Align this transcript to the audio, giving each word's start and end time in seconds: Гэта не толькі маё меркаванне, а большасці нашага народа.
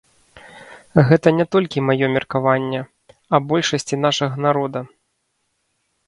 Гэта 1.09 1.27
не 1.39 1.45
толькі 1.55 1.83
маё 1.89 2.07
меркаванне, 2.15 2.79
а 3.35 3.41
большасці 3.51 3.99
нашага 4.05 4.35
народа. 4.47 4.79